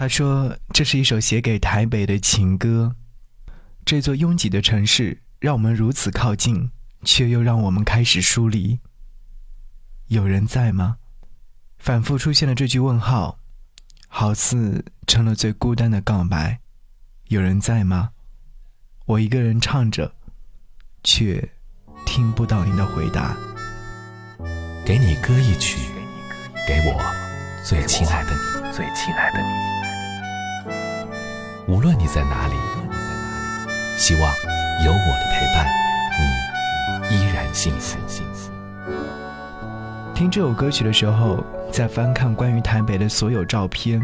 [0.00, 2.96] 他说：“这是一首写给台北的情歌。
[3.84, 6.70] 这座拥挤的城市，让我们如此靠近，
[7.04, 8.80] 却又让我们开始疏离。
[10.06, 10.96] 有人在吗？”
[11.78, 13.40] 反复出现了这句问号，
[14.08, 16.60] 好似成了最孤单的告白。
[17.28, 18.12] 有人在吗？
[19.04, 20.14] 我一个人唱着，
[21.04, 21.46] 却
[22.06, 23.36] 听不到您的回答。
[24.82, 25.76] 给你歌一曲，
[26.66, 26.98] 给我
[27.62, 29.89] 最亲爱的你，最亲爱的你。
[31.70, 32.54] 无论你在哪里，
[33.96, 34.22] 希望
[34.84, 35.64] 有我的陪伴，
[37.08, 37.96] 你依然幸福。
[40.12, 41.42] 听这首歌曲的时候。
[41.70, 44.02] 在翻看关于台北的所有照片，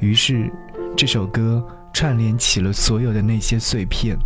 [0.00, 0.50] 于是
[0.96, 4.16] 这首歌串联起了所有的那些碎片。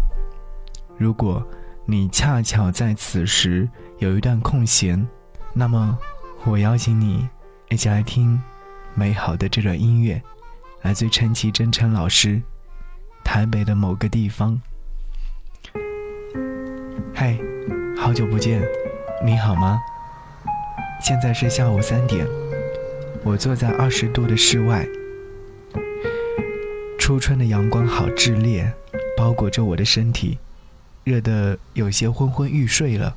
[0.96, 1.46] 如果
[1.84, 3.68] 你恰巧在此时
[3.98, 5.06] 有一段空闲，
[5.52, 5.98] 那么
[6.44, 7.28] 我邀请你
[7.68, 8.42] 一起来听
[8.94, 10.22] 美好的这段音乐，
[10.80, 12.36] 来自陈绮贞陈老师
[13.32, 14.60] 《台北的某个地方》。
[17.14, 17.38] 嗨，
[17.96, 18.60] 好久不见，
[19.24, 19.80] 你好吗？
[21.00, 22.26] 现在是下午三点。
[23.22, 24.84] 我坐在二十度的室外，
[26.98, 28.68] 初春的阳光好炽烈，
[29.16, 30.36] 包裹着我的身体，
[31.04, 33.14] 热得有些昏昏欲睡了。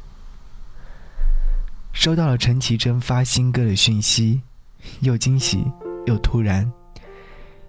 [1.92, 4.44] 收到了陈绮贞发新歌的讯息，
[5.00, 5.66] 又惊喜
[6.06, 6.72] 又突然，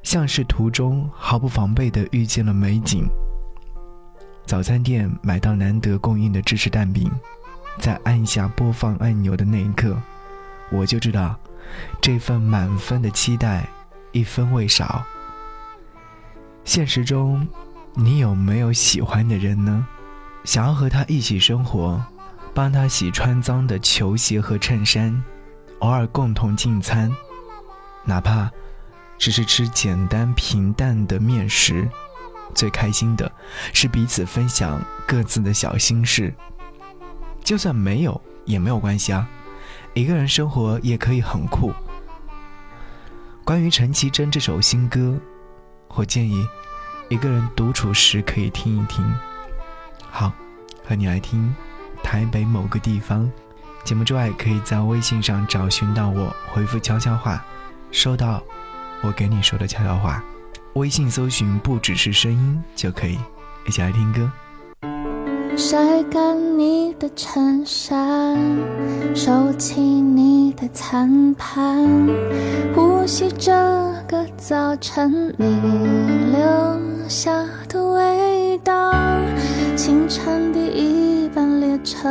[0.05, 3.09] 像是途中毫不防备地遇见了美景。
[4.47, 7.11] 早餐店买到难得供应的芝士蛋饼，
[7.81, 9.97] 在按下播放按钮的那一刻，
[10.71, 11.35] 我就知道。
[12.01, 13.67] 这份满分的期待，
[14.13, 15.03] 一分未少。
[16.63, 17.49] 现实中，
[17.95, 19.87] 你有没有喜欢的人呢？
[20.45, 22.01] 想要和他一起生活，
[22.53, 25.25] 帮他洗穿脏的球鞋和衬衫，
[25.79, 27.11] 偶尔共同进餐，
[28.05, 28.51] 哪怕
[29.19, 31.89] 只是吃简单平淡的面食，
[32.55, 33.31] 最开心的
[33.73, 36.35] 是彼此分享各自的小心事。
[37.43, 39.29] 就算没有也没有关系啊。
[39.93, 41.73] 一个人生活也可以很酷。
[43.45, 45.17] 关于陈绮贞这首新歌，
[45.89, 46.45] 我建议
[47.09, 49.05] 一个人独处时可以听一听。
[50.11, 50.33] 好，
[50.85, 51.55] 和你来听
[52.03, 53.31] 台北某个地方。
[53.85, 57.45] 节目之外，可以在微信上找寻到我，回复悄悄话，
[57.93, 58.43] 收到
[59.07, 60.23] 我给你说的悄悄话。
[60.75, 63.19] 微信搜寻不只是声音就可以，
[63.69, 64.31] 一起来听歌。
[65.57, 68.37] 晒干你的衬衫，
[69.15, 71.87] 收起你的餐盘，
[72.75, 73.53] 呼吸这
[74.09, 75.61] 个早晨你
[76.33, 77.31] 留下
[77.69, 78.93] 的味道。
[79.77, 82.09] 清晨第一班列车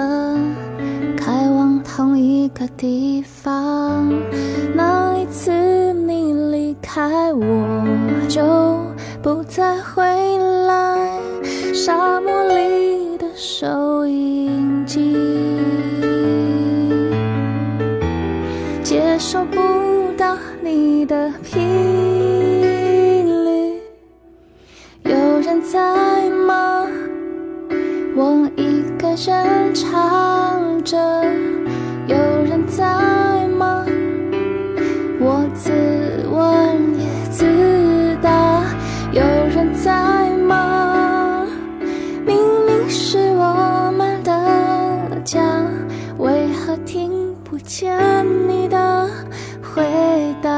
[1.17, 4.09] 开往同一个地方，
[6.93, 7.65] 离开我
[8.29, 8.43] 就
[9.23, 10.03] 不再回
[10.67, 11.19] 来，
[11.73, 13.25] 沙漠里的。
[13.35, 15.17] 收音机
[18.83, 19.59] 接收不
[20.15, 21.63] 到你的频
[23.43, 23.81] 率，
[25.05, 26.85] 有人在吗？
[28.15, 30.95] 我一个人唱着，
[32.05, 32.85] 有人在
[39.71, 41.45] 在吗？
[42.25, 42.35] 明
[42.65, 45.41] 明是我们的家，
[46.17, 47.97] 为何听不见
[48.47, 49.09] 你的
[49.61, 49.83] 回
[50.41, 50.49] 答？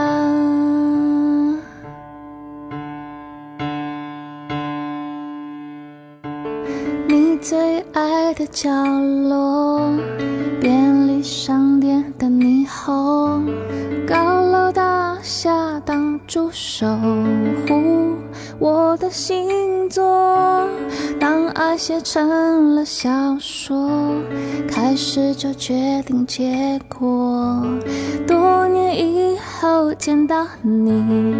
[7.08, 8.70] 你最爱的角
[9.30, 9.80] 落，
[10.62, 13.46] 便利商店的霓虹，
[14.08, 14.55] 高楼。
[14.72, 16.88] 大厦挡住守
[17.68, 18.16] 护
[18.60, 20.68] 我的星座。
[21.20, 23.10] 当爱写成了小
[23.40, 23.90] 说，
[24.68, 27.64] 开始就决定结果。
[28.28, 31.36] 多年以后见到你，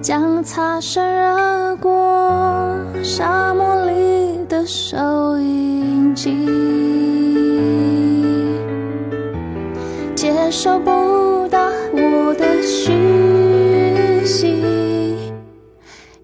[0.00, 2.76] 将擦身而过。
[3.02, 6.46] 沙漠里的收音机，
[10.14, 10.90] 接受不
[12.62, 15.32] 讯息，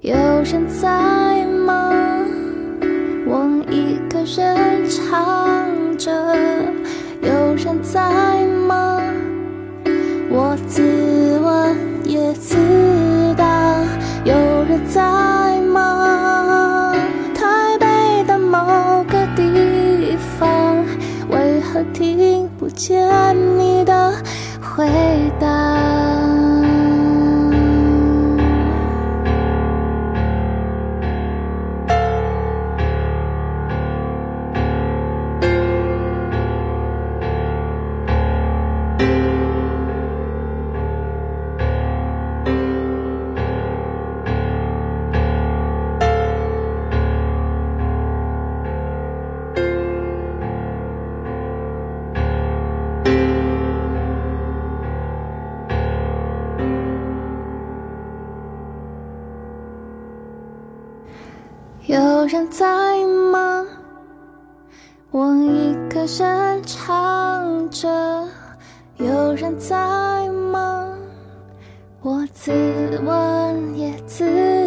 [0.00, 1.92] 有人在吗？
[3.26, 6.10] 我一个人唱着，
[7.22, 9.00] 有人在吗？
[10.30, 12.56] 我自问也自
[13.36, 13.84] 答，
[14.24, 14.34] 有
[14.68, 16.94] 人在吗？
[17.34, 20.84] 台北的某个地方，
[21.30, 23.06] 为何听不见
[62.22, 63.66] 有人在吗？
[65.10, 68.28] 我一个人唱着。
[68.96, 70.96] 有人在吗？
[72.00, 72.52] 我自
[73.04, 74.61] 问也自。